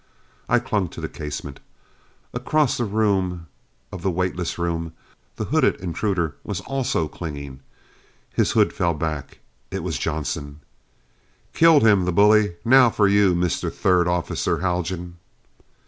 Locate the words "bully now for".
12.11-13.07